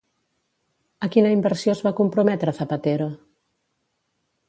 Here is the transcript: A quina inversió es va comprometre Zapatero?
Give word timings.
A 1.07 1.09
quina 1.17 1.35
inversió 1.35 1.75
es 1.75 1.85
va 1.89 1.93
comprometre 2.01 2.57
Zapatero? 2.63 3.11